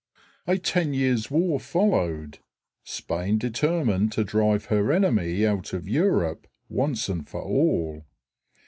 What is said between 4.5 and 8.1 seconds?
her enemy out of Europe once and for all.